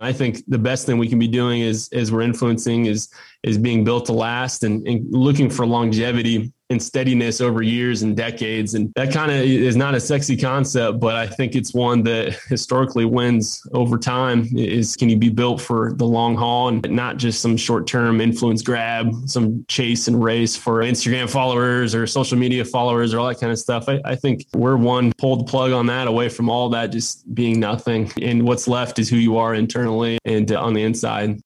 [0.00, 3.08] I think the best thing we can be doing is as we're influencing is
[3.42, 8.16] is being built to last and, and looking for longevity and steadiness over years and
[8.16, 8.74] decades.
[8.74, 12.34] And that kind of is not a sexy concept, but I think it's one that
[12.48, 17.16] historically wins over time is can you be built for the long haul and not
[17.16, 22.38] just some short term influence grab, some chase and race for Instagram followers or social
[22.38, 23.88] media followers or all that kind of stuff.
[23.88, 27.34] I, I think we're one pulled the plug on that away from all that just
[27.34, 28.12] being nothing.
[28.22, 31.40] And what's left is who you are internally and on the inside.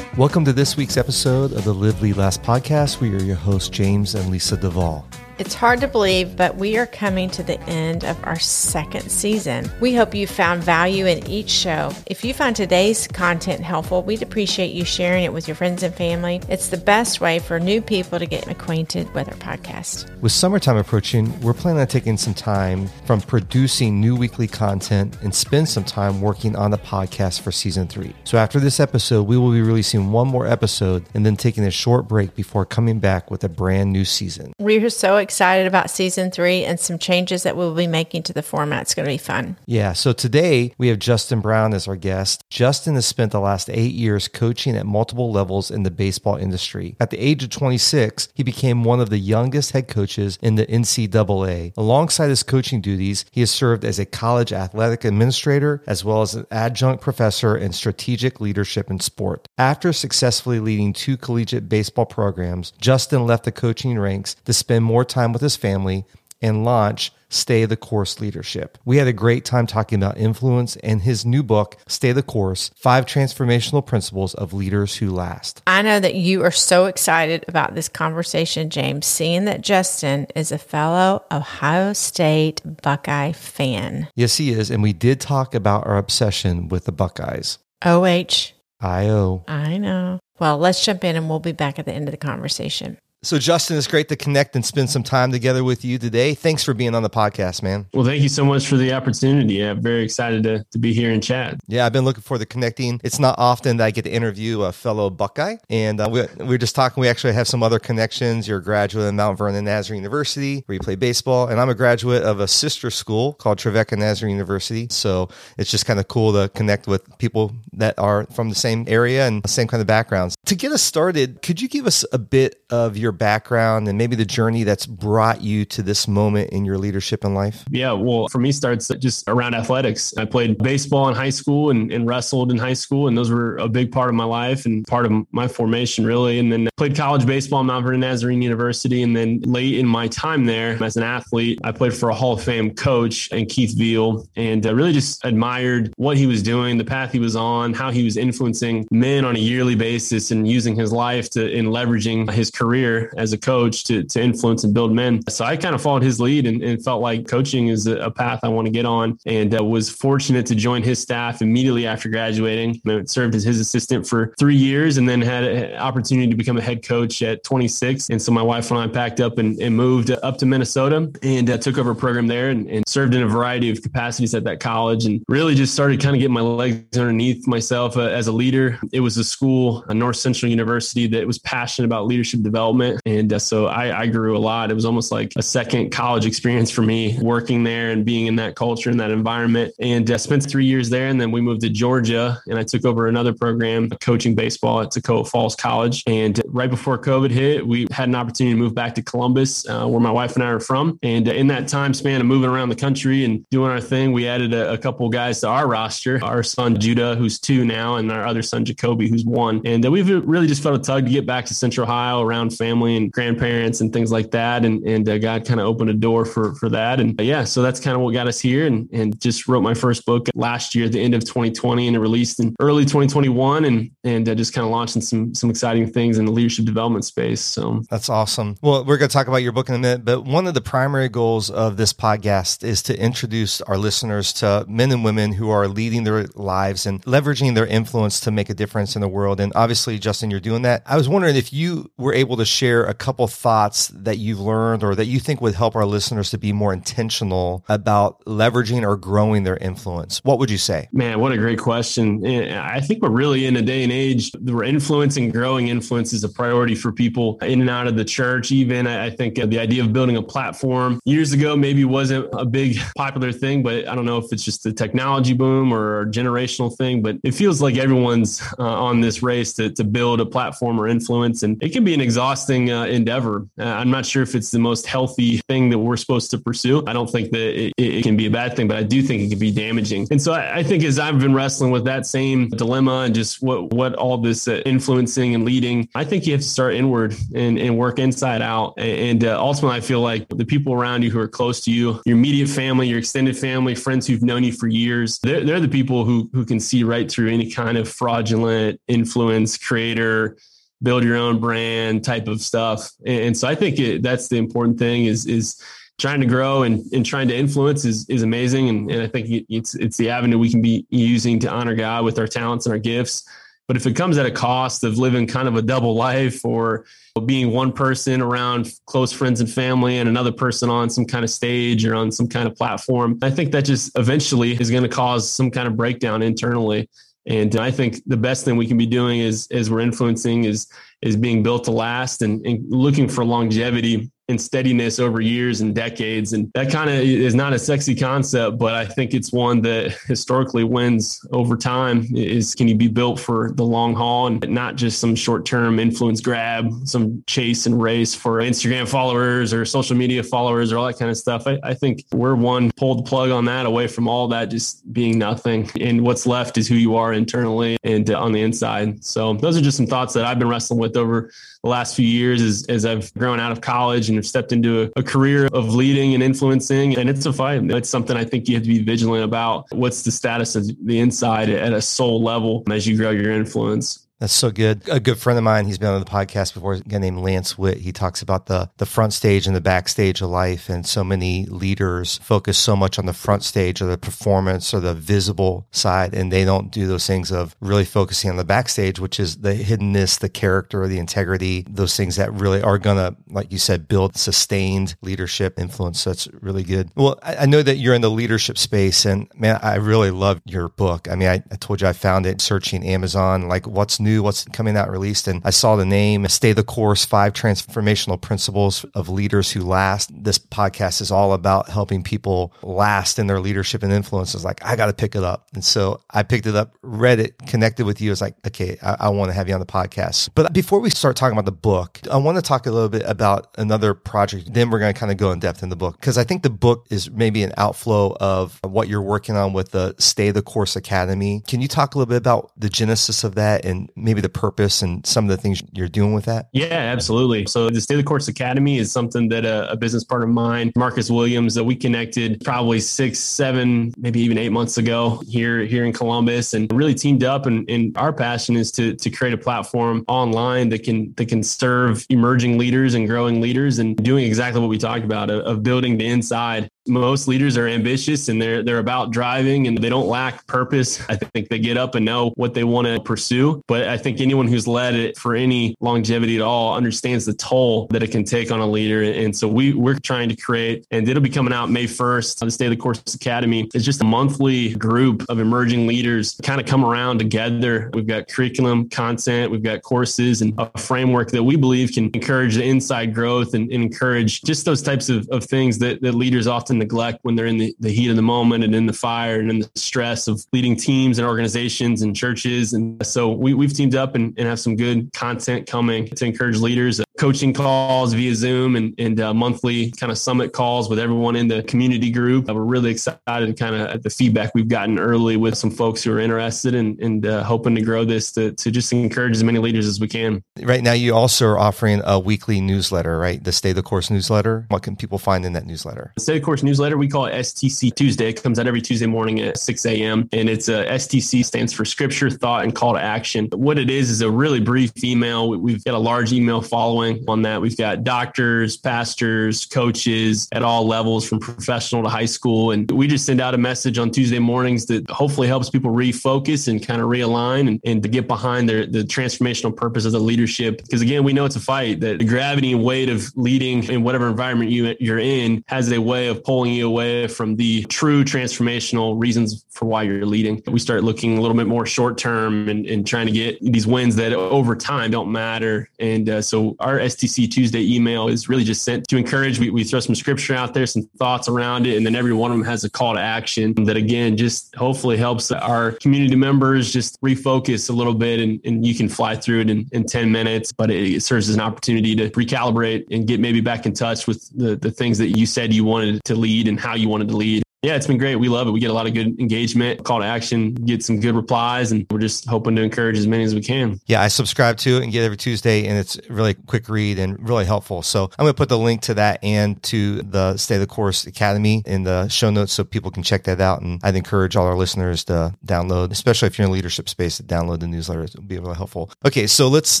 [0.16, 3.02] Welcome to this week's episode of the Live Lead Last podcast.
[3.02, 5.06] We are your hosts, James and Lisa Duvall.
[5.38, 9.70] It's hard to believe, but we are coming to the end of our second season.
[9.80, 11.92] We hope you found value in each show.
[12.06, 15.94] If you found today's content helpful, we'd appreciate you sharing it with your friends and
[15.94, 16.40] family.
[16.48, 20.08] It's the best way for new people to get acquainted with our podcast.
[20.22, 25.34] With summertime approaching, we're planning on taking some time from producing new weekly content and
[25.34, 28.14] spend some time working on the podcast for season three.
[28.24, 31.70] So after this episode, we will be releasing one more episode and then taking a
[31.70, 34.54] short break before coming back with a brand new season.
[34.58, 35.25] We're so excited
[35.66, 38.82] about season three and some changes that we'll be making to the format.
[38.82, 39.56] It's going to be fun.
[39.66, 39.92] Yeah.
[39.92, 42.44] So today we have Justin Brown as our guest.
[42.50, 46.96] Justin has spent the last eight years coaching at multiple levels in the baseball industry.
[47.00, 50.66] At the age of 26, he became one of the youngest head coaches in the
[50.66, 51.72] NCAA.
[51.76, 56.34] Alongside his coaching duties, he has served as a college athletic administrator as well as
[56.34, 59.48] an adjunct professor in strategic leadership in sport.
[59.58, 65.04] After successfully leading two collegiate baseball programs, Justin left the coaching ranks to spend more
[65.04, 66.04] time time with his family
[66.42, 68.76] and launch Stay the Course Leadership.
[68.84, 72.70] We had a great time talking about influence and his new book, Stay the Course
[72.76, 75.62] Five Transformational Principles of Leaders Who Last.
[75.66, 80.52] I know that you are so excited about this conversation, James, seeing that Justin is
[80.52, 84.08] a fellow Ohio State Buckeye fan.
[84.14, 84.70] Yes, he is.
[84.70, 87.58] And we did talk about our obsession with the Buckeyes.
[87.84, 88.52] OH.
[88.78, 89.44] I-O.
[89.48, 90.20] I know.
[90.38, 92.98] Well, let's jump in and we'll be back at the end of the conversation.
[93.22, 96.34] So, Justin, it's great to connect and spend some time together with you today.
[96.34, 97.86] Thanks for being on the podcast, man.
[97.92, 99.62] Well, thank you so much for the opportunity.
[99.62, 101.58] I'm very excited to, to be here and chat.
[101.66, 103.00] Yeah, I've been looking for the connecting.
[103.02, 105.56] It's not often that I get to interview a fellow Buckeye.
[105.68, 107.00] And uh, we, we just talking.
[107.00, 108.46] We actually have some other connections.
[108.46, 111.48] You're a graduate of Mount Vernon Nazarene University, where you play baseball.
[111.48, 114.86] And I'm a graduate of a sister school called Trevecca Nazarene University.
[114.90, 118.84] So it's just kind of cool to connect with people that are from the same
[118.86, 120.36] area and the same kind of backgrounds.
[120.44, 124.16] To get us started, could you give us a bit of your background and maybe
[124.16, 127.64] the journey that's brought you to this moment in your leadership in life?
[127.70, 130.14] Yeah, well, for me, starts just around athletics.
[130.16, 133.56] I played baseball in high school and, and wrestled in high school, and those were
[133.58, 136.38] a big part of my life and part of my formation, really.
[136.38, 139.02] And then played college baseball at Mount Vernon Nazarene University.
[139.02, 142.34] And then late in my time there as an athlete, I played for a Hall
[142.34, 146.78] of Fame coach and Keith Veal and uh, really just admired what he was doing,
[146.78, 150.46] the path he was on, how he was influencing men on a yearly basis and
[150.48, 154.74] using his life to in leveraging his career as a coach to, to influence and
[154.74, 155.20] build men.
[155.28, 158.40] So I kind of followed his lead and, and felt like coaching is a, path
[158.42, 162.08] I want to get on and uh, was fortunate to join his staff immediately after
[162.08, 162.80] graduating.
[162.88, 166.56] I served as his assistant for three years and then had an opportunity to become
[166.56, 168.08] a head coach at 26.
[168.08, 171.50] And so my wife and I packed up and, and moved up to Minnesota and
[171.50, 174.44] uh, took over a program there and, and served in a variety of capacities at
[174.44, 178.28] that college and really just started kind of getting my legs underneath myself uh, as
[178.28, 178.78] a leader.
[178.92, 183.32] It was a school, a North Central University that was passionate about leadership development and
[183.32, 184.70] uh, so I, I, grew a lot.
[184.70, 188.36] It was almost like a second college experience for me working there and being in
[188.36, 189.74] that culture and that environment.
[189.80, 191.08] And uh, spent three years there.
[191.08, 194.90] And then we moved to Georgia and I took over another program coaching baseball at
[194.90, 196.02] Toccoa Falls College.
[196.06, 199.86] And right before COVID hit, we had an opportunity to move back to Columbus, uh,
[199.86, 200.98] where my wife and I are from.
[201.02, 204.12] And uh, in that time span of moving around the country and doing our thing,
[204.12, 206.22] we added a, a couple guys to our roster.
[206.22, 209.62] Our son Judah, who's two now, and our other son Jacoby, who's one.
[209.64, 212.50] And uh, we've really just felt a tug to get back to Central Ohio around
[212.50, 214.64] family family and grandparents and things like that.
[214.64, 217.00] And, and uh, God kind of opened a door for, for that.
[217.00, 219.62] And uh, yeah, so that's kind of what got us here and, and just wrote
[219.62, 222.84] my first book last year at the end of 2020 and it released in early
[222.84, 226.66] 2021 and, and uh, just kind of launching some, some exciting things in the leadership
[226.66, 227.40] development space.
[227.40, 228.56] So that's awesome.
[228.62, 230.60] Well, we're going to talk about your book in a minute, but one of the
[230.60, 235.48] primary goals of this podcast is to introduce our listeners to men and women who
[235.48, 239.40] are leading their lives and leveraging their influence to make a difference in the world.
[239.40, 240.82] And obviously, Justin, you're doing that.
[240.84, 244.40] I was wondering if you were able to share share a couple thoughts that you've
[244.40, 248.82] learned or that you think would help our listeners to be more intentional about leveraging
[248.82, 250.88] or growing their influence, what would you say?
[250.92, 252.26] Man, what a great question.
[252.26, 256.24] I think we're really in a day and age where influence and growing influence is
[256.24, 258.50] a priority for people in and out of the church.
[258.50, 262.78] Even I think the idea of building a platform years ago maybe wasn't a big
[262.96, 266.76] popular thing, but I don't know if it's just the technology boom or a generational
[266.76, 270.80] thing, but it feels like everyone's uh, on this race to, to build a platform
[270.80, 271.42] or influence.
[271.42, 273.46] And it can be an exhausting uh, endeavor.
[273.58, 276.82] Uh, I'm not sure if it's the most healthy thing that we're supposed to pursue.
[276.86, 279.22] I don't think that it, it can be a bad thing, but I do think
[279.22, 280.08] it can be damaging.
[280.10, 283.42] And so I, I, think as I've been wrestling with that same dilemma and just
[283.42, 287.14] what, what all this uh, influencing and leading, I think you have to start inward
[287.34, 288.74] and, and work inside out.
[288.78, 292.00] And uh, ultimately, I feel like the people around you who are close to you,
[292.04, 295.68] your immediate family, your extended family, friends who've known you for years, they're, they're the
[295.68, 300.36] people who, who can see right through any kind of fraudulent influence creator
[300.82, 302.90] build your own brand type of stuff.
[303.04, 305.60] And, so I think it, that's the important thing is, is
[305.98, 308.68] trying to grow and, and trying to influence is, is amazing.
[308.68, 312.04] And, and I think it's, it's the avenue we can be using to honor God
[312.04, 313.24] with our talents and our gifts.
[313.66, 316.84] But if it comes at a cost of living kind of a double life or
[317.24, 321.30] being one person around close friends and family and another person on some kind of
[321.30, 324.88] stage or on some kind of platform, I think that just eventually is going to
[324.88, 326.88] cause some kind of breakdown internally.
[327.26, 330.68] And I think the best thing we can be doing is as we're influencing is
[331.02, 335.74] is being built to last and, and looking for longevity and steadiness over years and
[335.74, 336.32] decades.
[336.32, 339.92] And that kind of is not a sexy concept, but I think it's one that
[340.06, 344.76] historically wins over time is can you be built for the long haul and not
[344.76, 350.22] just some short-term influence grab, some chase and race for Instagram followers or social media
[350.22, 351.46] followers or all that kind of stuff.
[351.46, 355.18] I, I think we're one pulled plug on that away from all that just being
[355.18, 355.70] nothing.
[355.80, 359.04] And what's left is who you are internally and on the inside.
[359.04, 361.30] So those are just some thoughts that I've been wrestling with over
[361.66, 364.84] the last few years as, as I've grown out of college and have stepped into
[364.84, 366.96] a, a career of leading and influencing.
[366.96, 367.68] And it's a fight.
[367.70, 369.66] It's something I think you have to be vigilant about.
[369.72, 374.05] What's the status of the inside at a soul level as you grow your influence?
[374.18, 374.88] That's so good.
[374.88, 377.58] A good friend of mine, he's been on the podcast before, a guy named Lance
[377.58, 377.78] Witt.
[377.78, 380.70] He talks about the the front stage and the backstage of life.
[380.70, 384.80] And so many leaders focus so much on the front stage or the performance or
[384.80, 386.14] the visible side.
[386.14, 389.54] And they don't do those things of really focusing on the backstage, which is the
[389.54, 393.86] hiddenness, the character, the integrity, those things that really are going to, like you said,
[393.86, 396.00] build sustained leadership influence.
[396.00, 396.90] So that's really good.
[396.96, 400.40] Well, I, I know that you're in the leadership space and man, I really love
[400.46, 401.06] your book.
[401.10, 404.44] I mean, I, I told you I found it searching Amazon, like what's new, what's
[404.44, 405.28] coming out released.
[405.28, 410.10] And I saw the name Stay the Course Five Transformational Principles of Leaders Who Last.
[410.24, 414.34] This podcast is all about helping people last in their leadership and influence.
[414.34, 415.48] I was like, I got to pick it up.
[415.52, 418.10] And so I picked it up, read it, connected with you.
[418.10, 420.30] I was like, okay, I, I want to have you on the podcast.
[420.34, 423.02] But before we start talking about the book, I want to talk a little bit
[423.04, 424.54] about another project.
[424.54, 426.42] Then we're going to kind of go in depth in the book because I think
[426.42, 430.42] the book is maybe an outflow of what you're working on with the Stay the
[430.42, 431.42] Course Academy.
[431.48, 434.82] Can you talk a little bit about the genesis of that and maybe the purpose
[434.82, 436.48] and some of the things you're doing with that?
[436.52, 437.46] Yeah, absolutely.
[437.46, 440.72] So the Stay the Course Academy is something that a, a business partner of mine,
[440.76, 445.84] Marcus Williams, that we connected probably six, seven, maybe even eight months ago here here
[445.84, 447.46] in Columbus, and really teamed up.
[447.46, 451.42] And, and our passion is to to create a platform online that can that can
[451.42, 455.62] serve emerging leaders and growing leaders, and doing exactly what we talked about of, of
[455.62, 460.06] building the inside most leaders are ambitious and they're they're about driving and they don't
[460.06, 461.00] lack purpose.
[461.08, 463.62] I think they get up and know what they want to pursue.
[463.66, 467.86] But I think anyone who's led it for any longevity at all understands the toll
[467.88, 469.02] that it can take on a leader.
[469.02, 472.38] And so we we're trying to create, and it'll be coming out May 1st.
[472.40, 476.60] The Stay of the Course Academy is just a monthly group of emerging leaders kind
[476.60, 477.90] of come around together.
[477.92, 482.56] We've got curriculum, content, we've got courses, and a framework that we believe can encourage
[482.56, 486.46] the inside growth and, and encourage just those types of, of things that, that leaders
[486.46, 489.40] often neglect when they're in the, the heat of the moment and in the fire
[489.40, 492.72] and in the stress of leading teams and organizations and churches.
[492.72, 496.58] And so we, we've teamed up and, and have some good content coming to encourage
[496.58, 501.36] leaders coaching calls via Zoom and, and uh, monthly kind of summit calls with everyone
[501.36, 502.48] in the community group.
[502.48, 506.02] Uh, we're really excited kind of at the feedback we've gotten early with some folks
[506.02, 509.44] who are interested and, and uh, hoping to grow this to, to just encourage as
[509.44, 510.42] many leaders as we can.
[510.60, 513.42] Right now, you also are offering a weekly newsletter, right?
[513.42, 514.66] The Stay the Course newsletter.
[514.68, 516.12] What can people find in that newsletter?
[516.16, 518.28] The Stay the Course newsletter, we call it STC Tuesday.
[518.28, 520.28] It comes out every Tuesday morning at 6 a.m.
[520.32, 523.48] And it's a STC stands for Scripture, Thought, and Call to Action.
[523.52, 525.48] What it is is a really brief email.
[525.48, 527.60] We've got a large email following following on that.
[527.60, 532.70] We've got doctors, pastors, coaches at all levels from professional to high school.
[532.70, 536.68] And we just send out a message on Tuesday mornings that hopefully helps people refocus
[536.68, 540.20] and kind of realign and, and to get behind their, the transformational purpose of the
[540.20, 540.82] leadership.
[540.82, 544.02] Because again, we know it's a fight that the gravity and weight of leading in
[544.02, 548.24] whatever environment you, you're in has a way of pulling you away from the true
[548.24, 550.62] transformational reasons for why you're leading.
[550.66, 553.86] We start looking a little bit more short term and, and trying to get these
[553.86, 555.90] wins that over time don't matter.
[555.98, 559.58] And uh, so our STC Tuesday email is really just sent to encourage.
[559.58, 562.50] We, we throw some scripture out there, some thoughts around it, and then every one
[562.50, 566.92] of them has a call to action that again just hopefully helps our community members
[566.92, 570.30] just refocus a little bit and, and you can fly through it in, in 10
[570.30, 573.92] minutes, but it, it serves as an opportunity to recalibrate and get maybe back in
[573.92, 577.08] touch with the, the things that you said you wanted to lead and how you
[577.08, 578.34] wanted to lead yeah, it's been great.
[578.34, 578.72] We love it.
[578.72, 582.04] We get a lot of good engagement, call to action, get some good replies, and
[582.10, 584.00] we're just hoping to encourage as many as we can.
[584.06, 587.48] Yeah, I subscribe to it and get every Tuesday, and it's really quick read and
[587.48, 588.02] really helpful.
[588.02, 591.28] So I'm going to put the link to that and to the Stay the Course
[591.28, 593.82] Academy in the show notes so people can check that out.
[593.82, 597.44] And I'd encourage all our listeners to download, especially if you're in leadership space, to
[597.44, 598.24] download the newsletter.
[598.24, 599.12] It would be really helpful.
[599.24, 600.00] Okay, so let's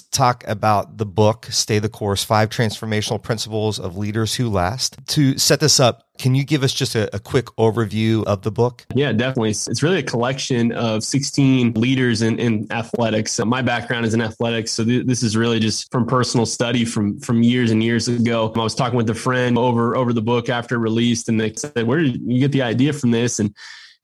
[0.00, 4.96] talk about the book, Stay the Course Five Transformational Principles of Leaders Who Last.
[5.10, 8.50] To set this up, can you give us just a, a, quick overview of the
[8.50, 8.84] book?
[8.94, 9.50] Yeah, definitely.
[9.50, 13.32] It's really a collection of 16 leaders in, in athletics.
[13.32, 14.72] So my background is in athletics.
[14.72, 18.52] So th- this is really just from personal study from, from years and years ago.
[18.54, 21.86] I was talking with a friend over, over the book after released and they said,
[21.86, 23.38] where did you get the idea from this?
[23.38, 23.54] And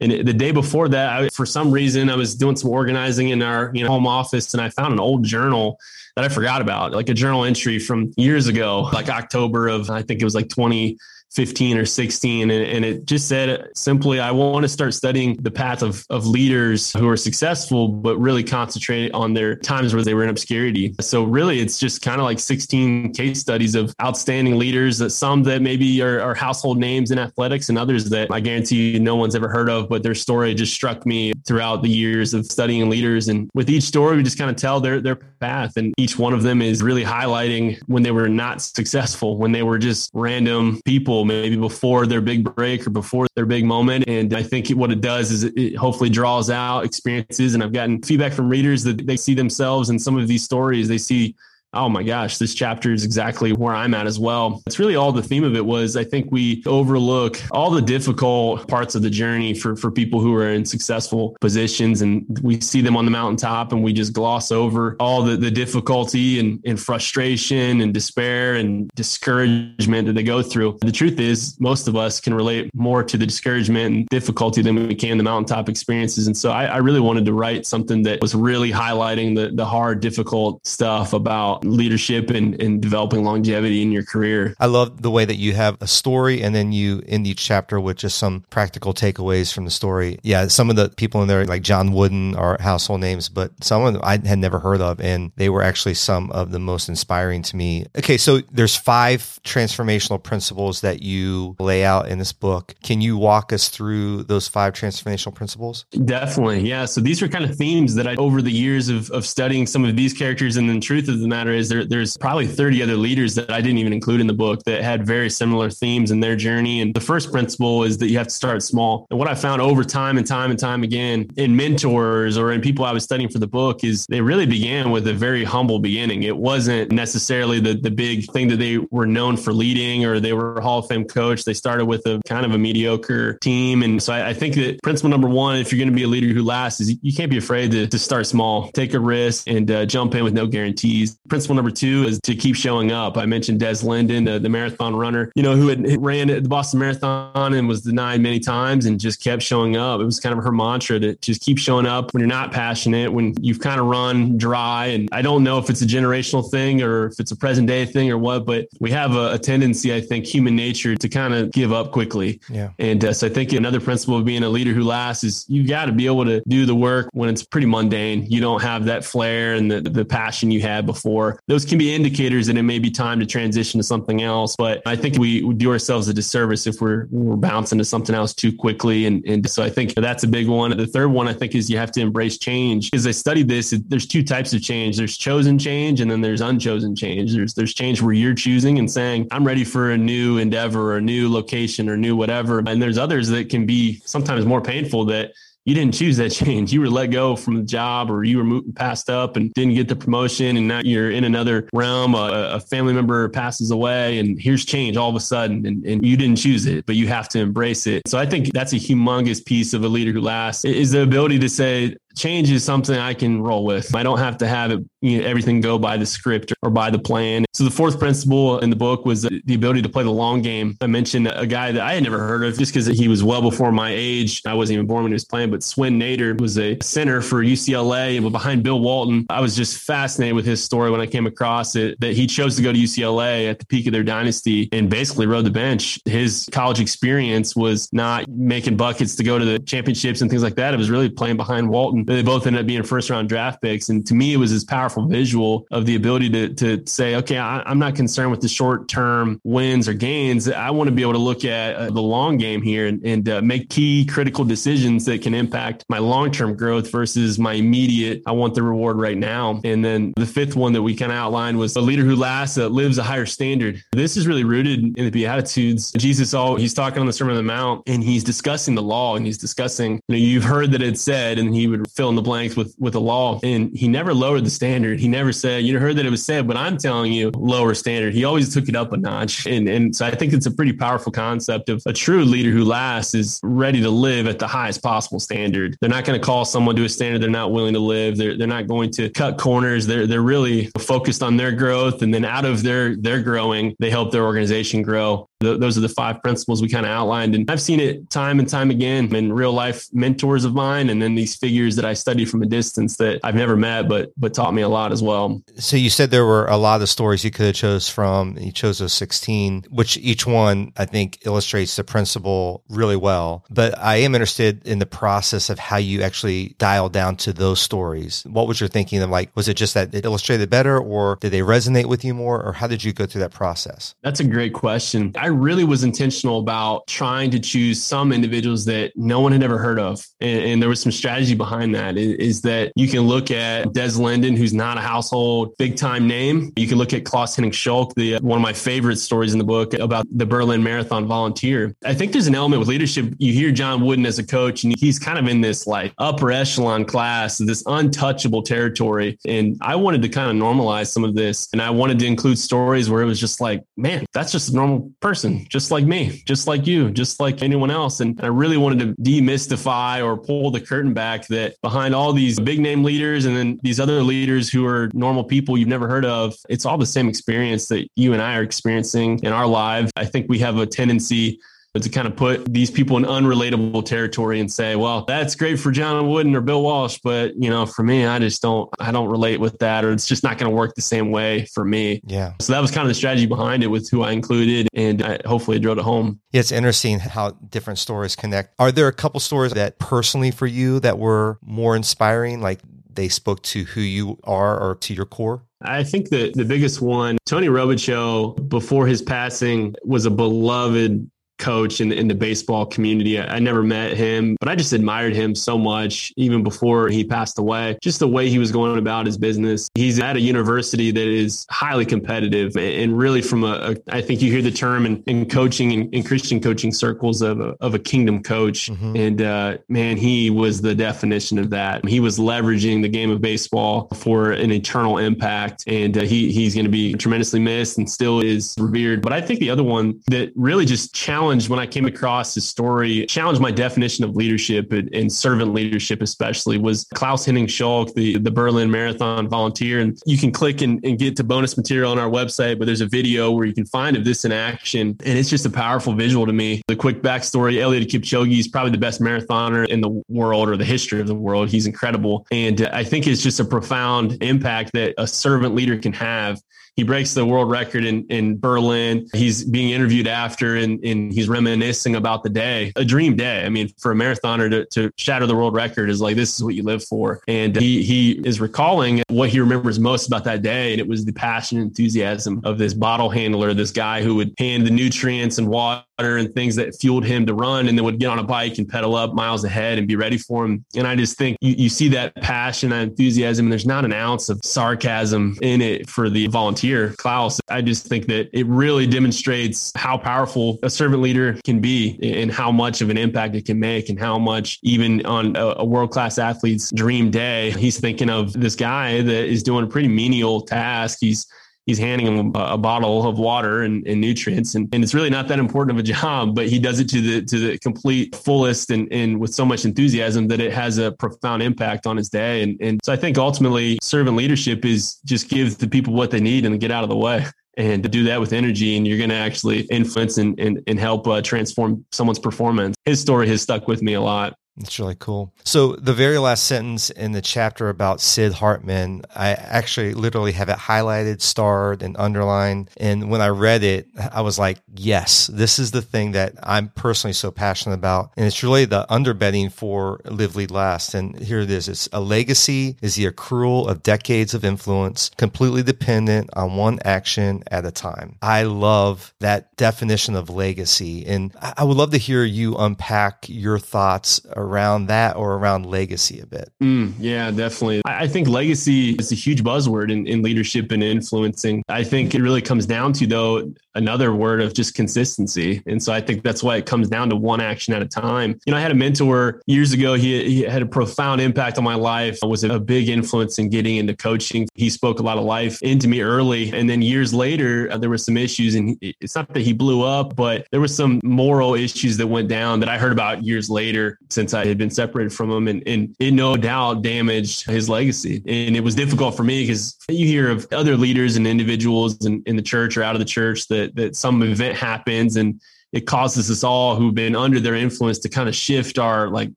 [0.01, 3.41] and the day before that, I, for some reason, I was doing some organizing in
[3.41, 5.79] our you know, home office, and I found an old journal
[6.17, 10.03] that I forgot about, like a journal entry from years ago, like October of I
[10.03, 10.99] think it was like 20
[11.35, 15.51] 15 or 16 and, and, it just said simply i want to start studying the
[15.51, 20.15] path of, of leaders who are successful but really concentrate on their times where they
[20.15, 20.95] were in obscurity.
[21.01, 25.43] So really it's just kind of like 16 case studies of outstanding leaders that some
[25.45, 29.15] that maybe are, are, household names in athletics and others that i guarantee you no
[29.15, 32.91] one's ever heard of but their story just struck me throughout the years of studying
[32.91, 33.29] leaders.
[33.29, 36.33] And with each story we just kind of tell their their path and each one
[36.33, 40.81] of them is really highlighting when they were not successful when they were just random
[40.85, 44.05] people maybe before their big break or before their big moment.
[44.09, 47.55] And I think what it does is it hopefully draws out experiences.
[47.55, 50.89] And I've gotten feedback from readers that they see themselves in some of these stories.
[50.89, 51.35] They see
[51.75, 54.63] oh my gosh, this chapter is exactly where I'm at as well.
[54.67, 58.69] It's really all the theme of it was I think we overlook all the difficult
[58.69, 62.83] parts of the journey for, for people who are in successful positions and we see
[62.83, 66.79] them on the mountaintop and we just gloss over all the, the difficulty and, and
[66.79, 70.79] frustration and despair and discouragement that they go through.
[70.83, 74.89] The truth is most of us can relate more to the discouragement and difficulty than
[74.89, 76.27] we can the mountaintop experiences.
[76.27, 79.65] And so I, I really wanted to write something that was really highlighting the, the
[79.65, 84.55] hard, difficult stuff about leadership and, and developing longevity in your career.
[84.59, 87.81] I love the way that you have a story and then you end each chapter
[87.81, 90.19] with just some practical takeaways from the story.
[90.23, 93.85] Yeah, some of the people in there, like John Wooden, are household names, but some
[93.85, 96.89] of them I had never heard of, and they were actually some of the most
[96.89, 97.87] inspiring to me.
[97.97, 102.75] Okay, so there's five transformational principles that you lay out in this book.
[102.83, 105.87] Can you walk us through those five transformational principles?
[106.05, 106.85] Definitely, yeah.
[106.85, 109.85] So these are kind of themes that I, over the years of, of studying some
[109.85, 112.97] of these characters, and the truth of the matter is there, there's probably 30 other
[112.97, 116.21] leaders that I didn't even include in the book that had very similar themes in
[116.21, 116.81] their journey.
[116.81, 119.07] And the first principle is that you have to start small.
[119.11, 122.61] And what I found over time and time and time again in mentors or in
[122.61, 125.79] people I was studying for the book is they really began with a very humble
[125.79, 126.23] beginning.
[126.23, 130.33] It wasn't necessarily the, the big thing that they were known for leading or they
[130.33, 131.45] were a Hall of Fame coach.
[131.45, 133.83] They started with a kind of a mediocre team.
[133.83, 136.09] And so I, I think that principle number one, if you're going to be a
[136.09, 139.49] leader who lasts, is you can't be afraid to, to start small, take a risk
[139.49, 141.19] and uh, jump in with no guarantees.
[141.29, 143.17] Principle number two is to keep showing up.
[143.17, 146.81] I mentioned Des Linden, the, the marathon runner, you know, who had ran the Boston
[146.81, 150.01] Marathon and was denied many times and just kept showing up.
[150.01, 153.13] It was kind of her mantra to just keep showing up when you're not passionate,
[153.13, 154.87] when you've kind of run dry.
[154.87, 157.85] And I don't know if it's a generational thing or if it's a present day
[157.85, 161.35] thing or what, but we have a, a tendency, I think, human nature to kind
[161.35, 162.41] of give up quickly.
[162.49, 162.71] Yeah.
[162.79, 165.67] And uh, so I think another principle of being a leader who lasts is you
[165.67, 168.27] got to be able to do the work when it's pretty mundane.
[168.31, 171.32] You don't have that flair and the, the passion you had before.
[171.49, 174.57] Those can be indicators that it may be time to transition to something else.
[174.57, 178.15] But I think we, we do ourselves a disservice if we're we're bouncing to something
[178.15, 179.07] else too quickly.
[179.07, 180.77] And, and so I think that's a big one.
[180.77, 182.91] The third one I think is you have to embrace change.
[182.95, 184.97] As I studied this, there's two types of change.
[184.97, 187.35] There's chosen change and then there's unchosen change.
[187.35, 190.97] There's there's change where you're choosing and saying, I'm ready for a new endeavor or
[190.97, 192.59] a new location or new whatever.
[192.59, 195.33] And there's others that can be sometimes more painful that
[195.65, 196.73] you didn't choose that change.
[196.73, 199.89] You were let go from the job or you were passed up and didn't get
[199.89, 200.57] the promotion.
[200.57, 202.15] And now you're in another realm.
[202.15, 205.67] A, a family member passes away and here's change all of a sudden.
[205.67, 208.03] And, and you didn't choose it, but you have to embrace it.
[208.07, 211.39] So I think that's a humongous piece of a leader who lasts is the ability
[211.41, 213.95] to say, change is something I can roll with.
[213.95, 216.91] I don't have to have it, you know, everything go by the script or by
[216.91, 217.45] the plan.
[217.55, 220.77] So the fourth principle in the book was the ability to play the long game.
[220.81, 223.43] I mentioned a guy that I had never heard of just because he was well
[223.43, 224.43] before my age.
[224.47, 227.43] I wasn't even born when he was playing, but Swen Nater was a center for
[227.43, 229.27] UCLA behind Bill Walton.
[229.29, 232.57] I was just fascinated with his story when I came across it that he chose
[232.57, 236.01] to go to UCLA at the peak of their dynasty and basically rode the bench.
[236.05, 240.55] His college experience was not making buckets to go to the championships and things like
[240.57, 240.75] that.
[240.75, 243.89] It was really playing behind Walton they both ended up being first round draft picks.
[243.89, 247.39] And to me, it was this powerful visual of the ability to, to say, okay,
[247.39, 250.49] I, am not concerned with the short term wins or gains.
[250.49, 253.29] I want to be able to look at uh, the long game here and, and
[253.29, 258.23] uh, make key critical decisions that can impact my long term growth versus my immediate,
[258.27, 259.61] I want the reward right now.
[259.65, 262.57] And then the fifth one that we kind of outlined was a leader who lasts,
[262.57, 263.83] that lives a higher standard.
[263.93, 265.93] This is really rooted in the Beatitudes.
[265.93, 269.17] Jesus, all he's talking on the Sermon on the Mount and he's discussing the law
[269.17, 272.15] and he's discussing, you know, you've heard that it said, and he would fill in
[272.15, 273.41] the blanks with with the law.
[273.43, 275.01] And he never lowered the standard.
[275.01, 278.15] He never said, you heard that it was said, but I'm telling you, lower standard.
[278.15, 279.47] He always took it up a notch.
[279.47, 282.65] And and so I think it's a pretty powerful concept of a true leader who
[282.65, 285.77] lasts is ready to live at the highest possible standard.
[285.81, 288.17] They're not going to call someone to a standard they're not willing to live.
[288.17, 289.87] They're they're not going to cut corners.
[289.87, 292.03] They're they're really focused on their growth.
[292.03, 295.89] And then out of their their growing, they help their organization grow those are the
[295.89, 297.35] five principles we kind of outlined.
[297.35, 300.91] And I've seen it time and time again in real life mentors of mine.
[300.91, 304.13] And then these figures that I studied from a distance that I've never met, but,
[304.17, 305.43] but taught me a lot as well.
[305.57, 308.37] So you said there were a lot of stories you could have chose from.
[308.39, 313.45] You chose those 16, which each one I think illustrates the principle really well.
[313.51, 317.61] But I am interested in the process of how you actually dialed down to those
[317.61, 318.25] stories.
[318.29, 321.31] What was your thinking of like, was it just that it illustrated better or did
[321.31, 322.43] they resonate with you more?
[322.43, 323.95] Or how did you go through that process?
[324.03, 325.13] That's a great question.
[325.17, 329.59] I really was intentional about trying to choose some individuals that no one had ever
[329.59, 330.05] heard of.
[330.21, 333.73] And, and there was some strategy behind that is, is, that you can look at
[333.73, 336.53] Des Linden, who's not a household big time name.
[336.57, 339.39] You can look at Claus Henning Schulke, the, uh, one of my favorite stories in
[339.39, 341.75] the book about the Berlin Marathon volunteer.
[341.85, 343.15] I think there's an element with leadership.
[343.19, 346.33] You hear John Wooden as a coach, and he's kind of in this like upper
[346.33, 349.19] echelon class, this untouchable territory.
[349.27, 351.49] And I wanted to kind of normalize some of this.
[351.53, 354.55] And I wanted to include stories where it was just like, man, that's just a
[354.55, 358.01] normal person person, just like me, just like you, just like anyone else.
[358.01, 362.41] And I really wanted to demystify or pull the curtain back that behind all these
[362.41, 366.05] big name leaders and then these other leaders who are normal people you've never heard
[366.05, 369.93] of, it's all the same experience that you and I are experiencing in our lives.
[369.97, 371.41] I think we have a tendency
[371.81, 375.71] to kind of put these people in unrelatable territory and say, well, that's great for
[375.71, 379.09] John Wooden or Bill Walsh, but you know, for me, I just don't, I don't
[379.09, 382.03] relate with that, or it's just not going to work the same way for me.
[382.05, 382.35] Yeah.
[382.41, 385.21] So that was kind of the strategy behind it with who I included, and I
[385.25, 386.21] hopefully drove it home.
[386.33, 388.55] Yeah, it's interesting how different stories connect.
[388.59, 392.61] Are there a couple stories that personally for you that were more inspiring, like
[392.93, 395.43] they spoke to who you are or to your core?
[395.63, 401.09] I think that the biggest one, Tony Robichaux, before his passing, was a beloved
[401.43, 403.19] coach in, in the baseball community.
[403.19, 407.03] I, I, never met him, but I just admired him so much even before he
[407.03, 407.77] passed away.
[407.83, 409.69] Just the way he was going about his business.
[409.75, 414.23] He's at a university that is highly competitive and really from a, a I think
[414.23, 417.75] you hear the term in, in coaching in, in, Christian coaching circles of a, of
[417.75, 418.71] a kingdom coach.
[418.71, 418.97] Mm-hmm.
[418.97, 421.87] And uh, man, he was the definition of that.
[421.89, 425.65] He was leveraging the game of baseball for an eternal impact.
[425.67, 429.03] And uh, he, he's going to be tremendously missed and still is revered.
[429.03, 432.35] But I think the other one that really just challenged challenged when I came across
[432.35, 437.95] his story, challenged my definition of leadership and, servant leadership, especially, was Claus Henning Schulke,
[437.95, 439.81] the, the Berlin Marathon volunteer.
[439.81, 442.83] And you can click and, and get to bonus material on our website, but there's
[442.83, 444.97] a video where you can find of this in action.
[445.07, 446.61] And it's just a powerful visual to me.
[446.67, 450.67] The quick backstory Eliud Kipchoge is probably the best marathoner in the world or the
[450.67, 451.49] history of the world.
[451.49, 452.27] He's incredible.
[452.31, 456.43] And I think it's just a profound impact that a servant leader can have
[456.77, 459.09] he breaks the world record in, in Berlin.
[459.13, 463.45] He's being interviewed after and, and he's reminiscing about the day, a dream day.
[463.45, 466.43] I mean, for a marathoner to, to shatter the world record is like, this is
[466.43, 467.21] what you live for.
[467.29, 470.73] And he, he is recalling what he remembers most about that day.
[470.73, 474.35] And it was the passion and enthusiasm of this bottle handler, this guy who would
[474.39, 477.99] hand the nutrients and water and things that fueled him to run and then would
[477.99, 480.65] get on a bike and pedal up miles ahead and be ready for him.
[480.77, 483.93] And I just think you, you see that passion, that enthusiasm, and there's not an
[483.93, 487.41] ounce of sarcasm in it for the volunteer, Claus.
[487.49, 492.31] I just think that it really demonstrates how powerful a servant leader can be and
[492.31, 495.65] how much of an impact it can make and how much even on a, a
[495.65, 499.89] world class athlete's dream day, he's thinking of this guy that is doing a pretty
[499.89, 500.99] menial task.
[501.01, 501.27] He's
[501.67, 505.11] he's handing him a, a bottle of water and, and nutrients and, and, it's really
[505.11, 508.15] not that important of a job but he does it to the to the complete
[508.17, 512.09] fullest and, and with so much enthusiasm that it has a profound impact on his
[512.09, 512.43] day.
[512.43, 516.21] And, and so i think ultimately servant leadership is just give the people what they
[516.21, 517.25] need and get out of the way
[517.57, 518.77] and to do that with energy.
[518.77, 522.75] And you're going to actually influence and, and, and help uh, transform someone's performance.
[522.85, 525.33] His story has stuck with me a lot it's really cool.
[525.45, 530.49] So the very last sentence in the chapter about Sid Hartman, I actually literally have
[530.51, 532.71] it highlighted, starred, and underlined.
[532.77, 536.69] And when I read it, I was like, yes, this is the thing that I'm
[536.69, 538.13] personally so passionate about.
[538.17, 540.95] And it's really the underbedding for Live, Lead, Last.
[540.95, 541.69] And here it is.
[541.69, 547.43] It's a legacy is the accrual of decades of influence, completely dependent on one action
[547.51, 548.19] at a time.
[548.21, 551.07] I love that definition of legacy.
[551.07, 556.21] And I would love to hear you unpack your thoughts around that or around legacy
[556.21, 556.51] a bit.
[556.63, 557.83] Mm, yeah, definitely.
[557.85, 561.63] I think legacy is a huge buzzword in, in leadership and influencing.
[561.69, 565.63] I think it really comes down to, though, another word of just consistency.
[565.67, 568.39] And so I think that's why it comes down to one action at a time.
[568.47, 569.95] You know, I had a mentor years ago.
[569.95, 573.77] He, he had a profound impact on my life, was a big influence in getting
[573.77, 574.49] into coaching.
[574.55, 576.53] He spoke a lot of life into me early.
[576.53, 578.55] And then years later, uh, there were some issues.
[578.55, 582.29] And it's not that he blew up, but there were some moral issues that went
[582.29, 585.49] down that I heard about years later since I had been separated from him.
[585.49, 588.23] And, and it no doubt damaged his legacy.
[588.27, 592.23] And it was difficult for me because you hear of other leaders and individuals in,
[592.27, 595.41] in the church or out of the church that that that some event happens and
[595.73, 599.31] it causes us all who've been under their influence to kind of shift our like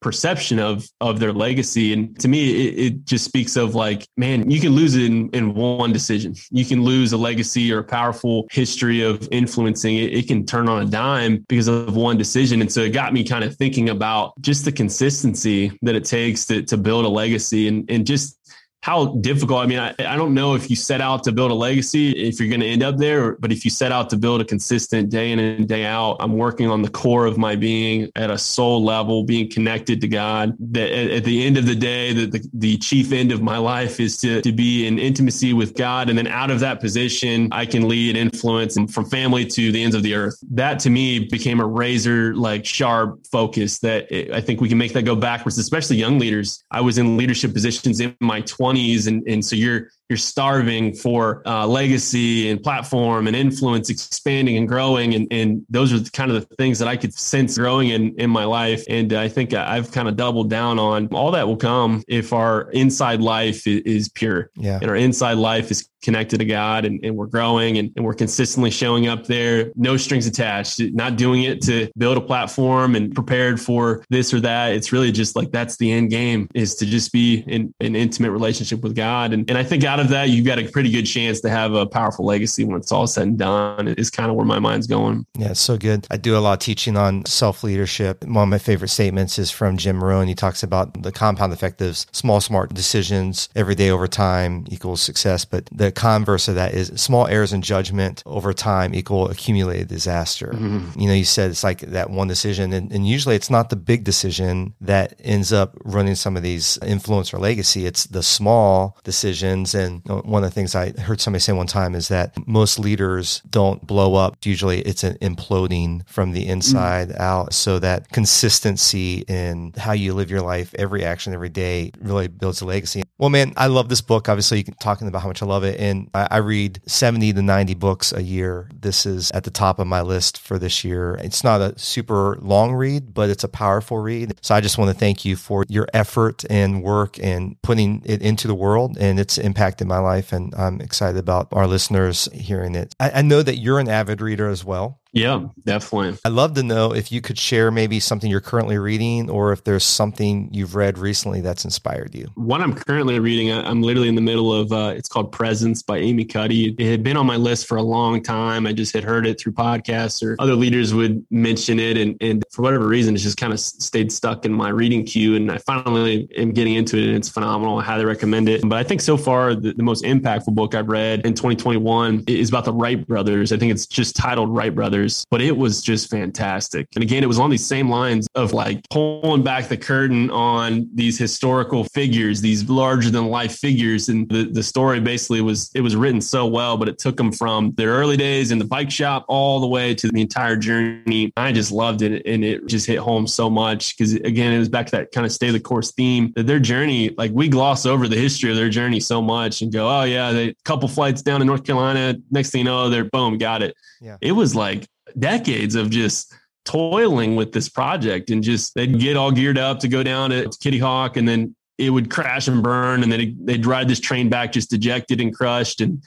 [0.00, 1.92] perception of of their legacy.
[1.92, 5.28] And to me it, it, just speaks of like man you can lose it in,
[5.30, 6.34] in one decision.
[6.50, 9.96] You can lose a legacy or a powerful history of influencing.
[9.96, 12.60] It, it can turn on a dime because of one decision.
[12.60, 16.46] And so it got me kind of thinking about just the consistency that it takes
[16.46, 18.38] to, to build a legacy and, and just
[18.82, 19.60] how difficult.
[19.60, 22.40] I mean, I, I don't know if you set out to build a legacy, if
[22.40, 25.08] you're going to end up there, but if you set out to build a consistent
[25.08, 28.36] day in and day out, I'm working on the core of my being at a
[28.36, 30.56] soul level, being connected to God.
[30.72, 33.56] That at, at the end of the day, the, the, the chief end of my
[33.56, 36.08] life is to, to be in intimacy with God.
[36.08, 39.94] And then out of that position, I can lead influence from family to the ends
[39.94, 40.42] of the earth.
[40.50, 44.78] That to me became a razor like sharp focus that it, I think we can
[44.78, 46.64] make that go backwards, especially young leaders.
[46.72, 50.92] I was in leadership positions in my 20s 20s and, and so you're you're starving
[50.92, 56.30] for uh, legacy and platform and influence expanding and growing and, and those are kind
[56.30, 59.54] of the things that i could sense growing in in my life and i think
[59.54, 63.80] i've kind of doubled down on all that will come if our inside life is,
[63.86, 67.78] is pure yeah and our inside life is connected to God and, and we're growing
[67.78, 72.18] and, and, we're consistently showing up there, no strings attached, not doing it to build
[72.18, 74.72] a platform and prepared for this or that.
[74.72, 78.32] It's really just like that's the end game is to just be in an intimate
[78.32, 79.32] relationship with God.
[79.32, 81.74] And, and I think out of that, you've got a pretty good chance to have
[81.74, 83.88] a powerful legacy when it's all said and done.
[83.88, 85.26] It's kind of where my mind's going.
[85.38, 86.06] Yeah, it's so good.
[86.10, 88.24] I do a lot of teaching on self leadership.
[88.24, 90.28] One of my favorite statements is from Jim Rohn.
[90.28, 95.00] He talks about the compound effect of small, smart decisions every day over time equals
[95.02, 95.44] success.
[95.44, 100.52] But the converse of that is small errors in judgment over time equal accumulated disaster.
[100.54, 101.00] Mm-hmm.
[101.00, 103.76] You know, you said it's like that one decision, and, and, usually it's not the
[103.76, 107.84] big decision that ends up running some of these influence or legacy.
[107.84, 109.74] It's the small decisions.
[109.74, 113.42] And one of the things I heard somebody say one time is that most leaders
[113.48, 114.36] don't blow up.
[114.44, 117.22] Usually it's an imploding from the inside mm-hmm.
[117.22, 117.54] out.
[117.54, 122.60] So that consistency in how you live your life, every action, every day really builds
[122.60, 123.02] a legacy.
[123.18, 124.28] Well, man, I love this book.
[124.28, 125.78] Obviously, talking about how much I love it.
[125.78, 128.68] And I, I, read 70 to 90 books a year.
[128.74, 131.14] This is at the top of my list for this year.
[131.22, 134.34] It's not a super long read, but it's a powerful read.
[134.42, 138.22] So I just want to thank you for your effort and work and putting it
[138.22, 140.32] into the world and its impact in my life.
[140.32, 142.94] And I'm excited about our listeners hearing it.
[143.00, 145.00] I, I know that you're an avid reader as well.
[145.12, 146.18] Yeah, definitely.
[146.24, 149.62] I'd love to know if you could share maybe something you're currently reading or if
[149.64, 152.30] there's something you've read recently that's inspired you.
[152.34, 155.98] What I'm currently reading, I'm literally in the middle of, uh, it's called Presence by
[155.98, 156.74] Amy Cuddy.
[156.78, 158.66] It had been on my list for a long time.
[158.66, 161.98] I just had heard it through podcasts or other leaders would mention it.
[161.98, 165.36] And, and for whatever reason, it's just kind of stayed stuck in my reading queue.
[165.36, 167.78] And I finally am getting into it and it's phenomenal.
[167.78, 168.62] I highly recommend it.
[168.66, 172.48] But I think so far, the, the most impactful book I've read in 2021 is
[172.48, 173.52] about the Wright brothers.
[173.52, 176.86] I think it's just titled Wright brothers others, but it was just fantastic.
[176.94, 180.88] And again, it was on these same lines of like pulling back the curtain on
[180.94, 184.08] these historical figures, these larger than life figures.
[184.08, 187.32] And the, the story basically was, it was written so well, but it took them
[187.32, 191.32] from their early days in the bike shop all the way to the entire journey.
[191.36, 192.22] I just loved it.
[192.26, 195.26] And it just hit home so much because again, it was back to that kind
[195.26, 198.56] of stay the course theme that their journey, like we gloss over the history of
[198.56, 202.16] their journey so much and go, oh yeah, they couple flights down in North Carolina.
[202.30, 203.74] Next thing you know, they're boom, got it.
[204.00, 204.16] Yeah.
[204.20, 204.86] It was like
[205.18, 209.88] decades of just toiling with this project and just they'd get all geared up to
[209.88, 213.66] go down to Kitty Hawk and then it would crash and burn and then they'd
[213.66, 216.02] ride this train back just dejected and crushed and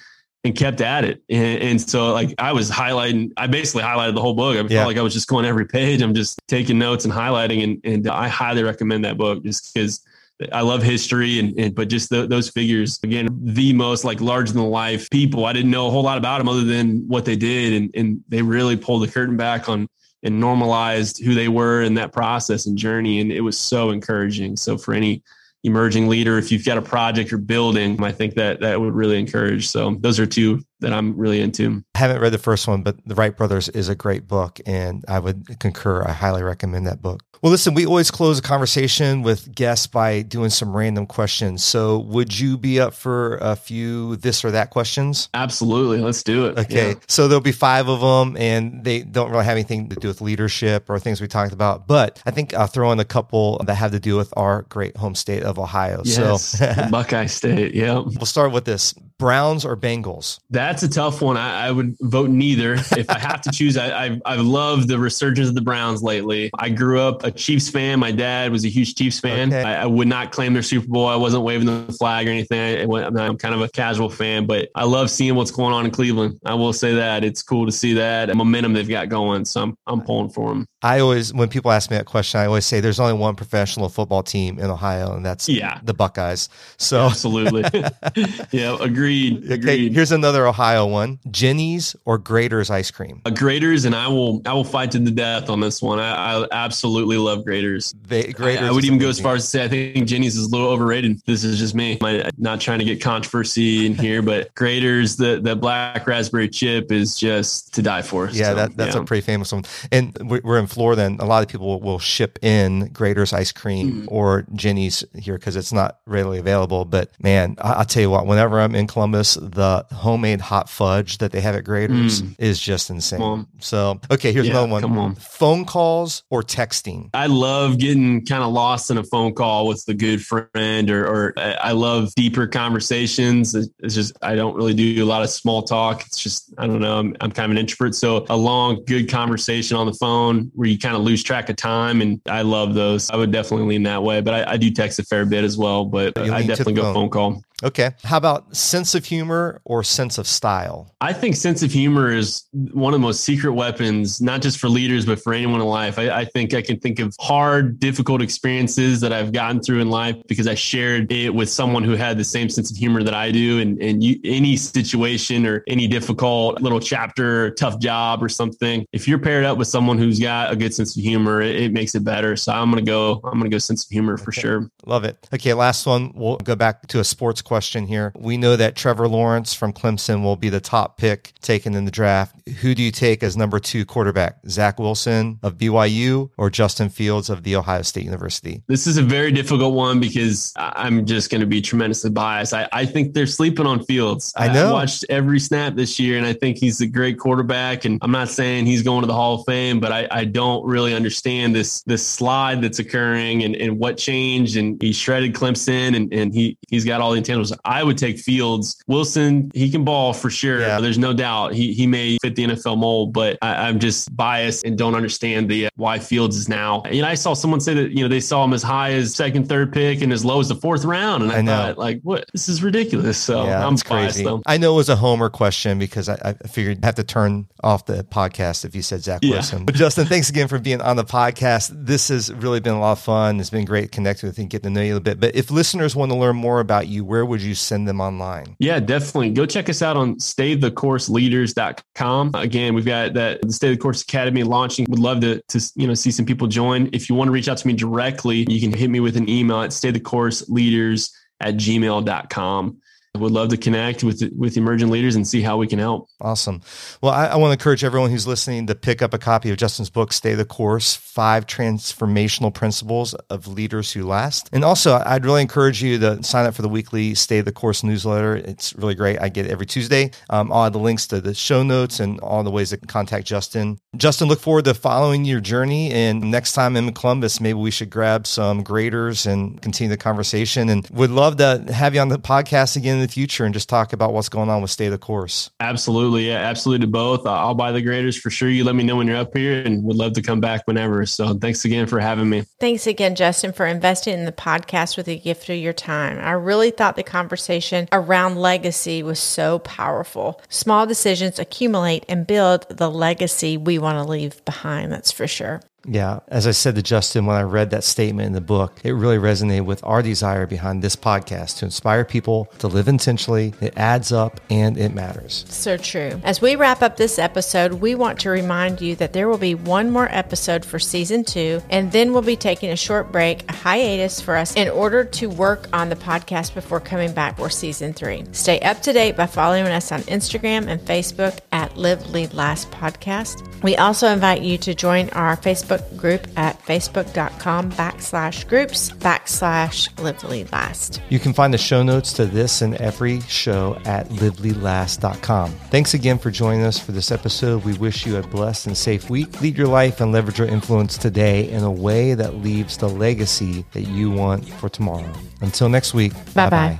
[0.45, 1.23] and kept at it.
[1.27, 4.55] And, and, so like I was highlighting, I basically highlighted the whole book.
[4.55, 6.03] I felt like I was just going every page.
[6.03, 10.05] I'm just taking notes and highlighting and, and I highly recommend that book just because
[10.51, 14.53] I love history and, and but just the, those figures again, the most like larger
[14.53, 15.45] than life people.
[15.45, 18.21] I didn't know a whole lot about them other than what they did, and and
[18.27, 19.87] they really pulled the curtain back on
[20.23, 24.57] and normalized who they were in that process and journey, and it was so encouraging.
[24.57, 25.23] So for any
[25.63, 29.17] emerging leader, if you've got a project you're building, I think that that would really
[29.17, 29.67] encourage.
[29.67, 31.83] So those are two that I'm really into.
[31.95, 35.03] I haven't read the first one, but The Wright Brothers is a great book, and
[35.07, 36.03] I would concur.
[36.03, 37.23] I highly recommend that book.
[37.41, 41.63] Well, listen, we always close a conversation with guests by doing some random questions.
[41.63, 45.29] So, would you be up for a few this or that questions?
[45.33, 45.99] Absolutely.
[45.99, 46.57] Let's do it.
[46.57, 46.89] Okay.
[46.89, 46.95] Yeah.
[47.07, 50.21] So, there'll be five of them, and they don't really have anything to do with
[50.21, 51.87] leadership or things we talked about.
[51.87, 54.97] But I think I'll throw in a couple that have to do with our great
[54.97, 56.01] home state of Ohio.
[56.03, 57.75] Yes, so, Buckeye State.
[57.75, 57.99] Yeah.
[57.99, 60.39] We'll start with this Browns or Bengals?
[60.65, 61.37] That's a tough one.
[61.37, 62.73] I, I would vote neither.
[62.73, 66.49] if I have to choose, I, I, I've loved the resurgence of the Browns lately.
[66.57, 67.99] I grew up a Chiefs fan.
[67.99, 69.49] My dad was a huge Chiefs fan.
[69.53, 69.61] Okay.
[69.61, 71.05] I, I, would not claim their Super Bowl.
[71.05, 72.91] I wasn't waving the flag or anything.
[72.91, 76.39] I'm kind of a casual fan, but I love seeing what's going on in Cleveland.
[76.43, 79.45] I will say that it's cool to see that momentum they've got going.
[79.45, 80.65] So I'm, I'm pulling for them.
[80.81, 83.89] I always, when people ask me that question, I always say there's only one professional
[83.89, 85.79] football team in Ohio, and that's yeah.
[85.83, 86.47] the Buckeyes.
[86.77, 87.63] So absolutely,
[88.51, 89.51] yeah, agreed.
[89.51, 89.59] agreed.
[89.59, 93.21] Okay, here's another Ohio one: Jeni's or Graeter's ice cream.
[93.25, 95.99] Uh, Graeter's, and I will, I will fight to the death on this one.
[95.99, 97.93] I, I absolutely love Graeter's.
[98.07, 100.37] They, Graeter's I, I would even go as far as to say I think Jeni's
[100.37, 101.21] is a little overrated.
[101.25, 101.97] This is just me.
[102.01, 106.89] I'm not trying to get controversy in here, but Graeter's the the black raspberry chip
[106.89, 108.29] is just to die for.
[108.29, 109.01] Yeah, so, that, that's yeah.
[109.01, 112.39] a pretty famous one, and we're in Florida, and a lot of people will ship
[112.41, 114.05] in Graeter's ice cream mm.
[114.07, 116.85] or Jeni's here because it's not readily available.
[116.85, 121.17] But man, I, will tell you what, whenever I'm in Columbus, the homemade hot fudge
[121.17, 122.35] that they have at Graeter's mm.
[122.37, 123.47] is just insane.
[123.59, 124.81] So, okay, here's yeah, another one.
[124.81, 125.15] Come on.
[125.15, 127.09] Phone calls or texting?
[127.13, 131.07] I love getting kind of lost in a phone call with the good friend, or,
[131.07, 133.55] or I love deeper conversations.
[133.55, 136.05] It's just, I don't really do a lot of small talk.
[136.05, 137.95] It's just, I don't know, I'm, I'm kind of an introvert.
[137.95, 141.55] So, a long, good conversation on the phone where you kind of lose track of
[141.55, 142.01] time.
[142.01, 143.09] And I love those.
[143.09, 145.57] I would definitely lean that way, but I, I do text a fair bit as
[145.57, 146.93] well, but I definitely go phone.
[146.93, 147.41] phone call.
[147.63, 147.91] Okay.
[148.03, 150.93] How about sense of humor or sense of style?
[151.01, 154.69] I think sense of humor is one of the most secret weapons, not just for
[154.69, 155.97] leaders, but for anyone in life.
[155.97, 159.89] I, I, think I can think of hard, difficult experiences that I've gotten through in
[159.89, 163.13] life because I shared it with someone who had the same sense of humor that
[163.13, 163.59] I do.
[163.59, 169.07] And, and you, any situation or any difficult little chapter, tough job or something, if
[169.07, 171.95] you're paired up with someone who's got a good sense of humor, it, it makes
[171.95, 172.35] it better.
[172.35, 174.41] So I'm going to go, I'm going to go sense of humor for okay.
[174.41, 174.69] sure.
[174.85, 175.27] Love it.
[175.33, 175.53] Okay.
[175.53, 176.11] Last one.
[176.15, 178.11] We'll go back to a sports question here.
[178.15, 181.91] We know that Trevor Lawrence from Clemson will be the top pick taken in the
[181.91, 182.35] draft.
[182.61, 184.37] Who do you take as number two quarterback?
[184.47, 188.63] Zach Wilson of BYU or Justin Fields of The Ohio State University?
[188.67, 192.53] This is a very difficult one because I'm just going to be tremendously biased.
[192.53, 194.33] I, I think they're sleeping on Fields.
[194.35, 194.69] I know.
[194.69, 197.85] I watched every snap this year and I think he's a great quarterback.
[197.85, 200.65] And I'm not saying he's going to the Hall of Fame, but I, I don't
[200.65, 204.57] really understand this this slide that's occurring and, and what changed.
[204.57, 207.57] And he shredded Clemson and, and he, he's got all the intangibles.
[207.65, 208.83] I would take Fields.
[208.87, 210.59] Wilson, he can ball for sure.
[210.59, 210.79] Yeah.
[210.79, 211.53] There's no doubt.
[211.53, 215.49] He he may fit the NFL mold, but I, am just biased and don't understand
[215.49, 216.83] the uh, why Fields is now.
[216.91, 219.13] You know, I saw someone say that you know they saw him as high as
[219.13, 222.01] second, third pick and as low as the fourth round, and I, I thought like,
[222.01, 222.29] what?
[222.31, 223.17] This is ridiculous.
[223.17, 224.41] So yeah, I'm biased though.
[224.45, 227.47] I know it was a homer question because I, I figured I'd have to turn
[227.63, 229.31] off the podcast if you said Zach yeah.
[229.31, 229.65] Wilson.
[229.65, 231.71] But Justin, thanks again for being on the podcast.
[231.73, 233.39] This has really been a lot of fun.
[233.39, 235.19] It's been great connecting with you and getting to know you a little bit.
[235.19, 238.55] But if listeners want to learn more about you, where would you send them online?
[238.59, 239.31] Yeah, definitely.
[239.31, 242.31] Go check us out on staythecourseleaders.com.
[242.35, 244.85] Again, we've got that the Stay the Course Academy launching.
[244.89, 246.89] Would love to, to you know see some people join.
[246.93, 249.27] If you want to reach out to me directly, you can hit me with an
[249.27, 252.77] email at staythecourseleaders at gmail.com.
[253.19, 256.07] would love to connect with with emerging leaders and see how we can help.
[256.21, 256.61] Awesome.
[257.01, 259.57] Well, I, I want to encourage everyone who's listening to pick up a copy of
[259.57, 264.49] Justin's book, Stay the Course Five Transformational Principles of Leaders Who Last.
[264.51, 267.83] And also, I'd really encourage you to sign up for the weekly Stay the Course
[267.83, 268.35] newsletter.
[268.35, 269.19] It's really great.
[269.19, 270.11] I get it every Tuesday.
[270.29, 273.25] Um, I'll add the links to the show notes and all the ways to contact
[273.25, 273.79] Justin.
[273.95, 275.91] Justin, look forward to following your journey.
[275.91, 280.69] And next time in Columbus, maybe we should grab some Graeter's and continue the conversation.
[280.69, 283.69] And would love to have you on the podcast again in the future and just
[283.69, 285.51] talk about what's going on with Stay the Course.
[285.59, 286.27] Absolutely.
[286.27, 287.25] Yeah, absolutely both.
[287.25, 288.49] Uh, I'll buy the Graeter's for sure.
[288.49, 291.05] You let me know when you're up here and would love to come back whenever.
[291.05, 292.43] So thanks again for having me.
[292.59, 296.19] Thanks again, Justin, for investing in the podcast with a gift of your time.
[296.19, 300.41] I really thought the conversation around legacy was so powerful.
[300.49, 304.91] Small decisions accumulate and build the legacy we want to leave behind.
[304.91, 305.61] That's for sure.
[305.87, 306.19] Yeah.
[306.27, 309.17] As I said to Justin when I read that statement in the book, it really
[309.17, 313.53] resonated with our desire behind this podcast to inspire people to live intentionally.
[313.61, 315.45] It adds up and it matters.
[315.49, 316.19] So true.
[316.23, 319.55] As we wrap up this episode, we want to remind you that there will be
[319.55, 323.53] one more episode for season two, and then we'll be taking a short break, a
[323.53, 327.93] hiatus for us in order to work on the podcast before coming back for season
[327.93, 328.23] three.
[328.31, 332.71] Stay up to date by following us on Instagram and Facebook at Live Lead Last
[332.71, 333.41] Podcast.
[333.63, 339.97] We also invite you to join our Facebook Facebook group at facebook.com backslash groups backslash
[340.01, 341.01] lively last.
[341.09, 345.51] You can find the show notes to this and every show at livelylast.com.
[345.71, 347.63] Thanks again for joining us for this episode.
[347.63, 349.41] We wish you a blessed and safe week.
[349.41, 353.65] Lead your life and leverage your influence today in a way that leaves the legacy
[353.73, 355.11] that you want for tomorrow.
[355.41, 356.79] Until next week, bye bye.